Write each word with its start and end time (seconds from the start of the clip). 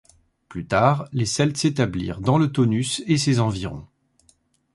Plus 0.49 0.65
tard 0.65 1.07
les 1.13 1.27
Celtes 1.27 1.57
s'établirent 1.57 2.21
dans 2.21 2.39
le 2.39 2.51
Taunus 2.51 3.03
et 3.05 3.19
ses 3.19 3.39
environs. 3.39 3.85